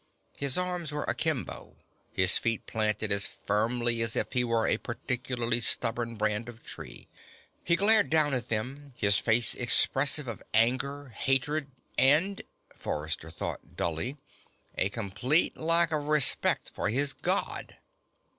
[0.35, 1.75] His arms were akimbo,
[2.11, 7.07] his feet planted as firmly as if he were a particularly stubborn brand of tree.
[7.63, 11.69] He glared down at them, his face expressive of anger, hatred
[11.99, 12.41] and,
[12.75, 14.17] Forrester thought dully,
[14.75, 17.77] a complete lack of respect for his God.